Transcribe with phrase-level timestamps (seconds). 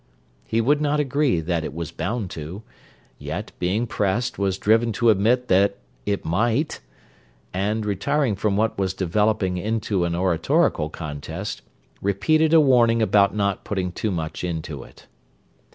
[0.47, 5.47] He would not agree that it was "bound to"—yet, being pressed, was driven to admit
[5.49, 5.77] that
[6.07, 6.79] "it might,"
[7.53, 11.61] and, retiring from what was developing into an oratorical contest,
[12.01, 15.05] repeated a warning about not "putting too much into it."